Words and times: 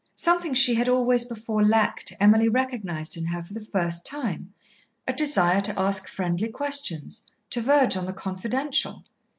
Something 0.15 0.55
she 0.55 0.73
had 0.73 0.89
always 0.89 1.25
before 1.25 1.63
lacked 1.63 2.11
Emily 2.19 2.49
recognised 2.49 3.15
in 3.15 3.25
her 3.25 3.43
for 3.43 3.53
the 3.53 3.61
first 3.61 4.03
time, 4.03 4.51
a 5.07 5.13
desire 5.13 5.61
to 5.61 5.79
ask 5.79 6.07
friendly 6.07 6.49
questions, 6.49 7.21
to 7.51 7.61
verge 7.61 7.95
on 7.95 8.07
the 8.07 8.13
confidential. 8.13 9.03